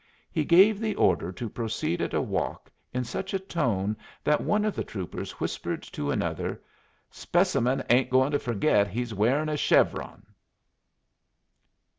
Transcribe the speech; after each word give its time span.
He 0.31 0.43
gave 0.45 0.79
the 0.79 0.95
order 0.95 1.31
to 1.33 1.47
proceed 1.47 2.01
at 2.01 2.15
a 2.15 2.21
walk 2.23 2.71
in 2.91 3.03
such 3.03 3.35
a 3.35 3.39
tone 3.39 3.95
that 4.23 4.41
one 4.41 4.65
of 4.65 4.73
the 4.75 4.83
troopers 4.83 5.33
whispered 5.39 5.83
to 5.83 6.09
another, 6.09 6.59
"Specimen 7.11 7.83
ain't 7.87 8.09
going 8.09 8.31
to 8.31 8.39
forget 8.39 8.87
he's 8.87 9.13
wearing 9.13 9.47
a 9.47 9.55
chevron." 9.55 10.25